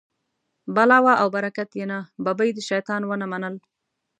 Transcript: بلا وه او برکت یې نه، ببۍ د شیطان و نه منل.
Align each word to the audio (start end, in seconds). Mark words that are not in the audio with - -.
بلا 0.75 0.97
وه 1.05 1.13
او 1.21 1.27
برکت 1.35 1.69
یې 1.79 1.85
نه، 1.91 1.99
ببۍ 2.25 2.49
د 2.53 2.59
شیطان 2.69 3.01
و 3.05 3.11
نه 3.21 3.27
منل. 3.31 3.55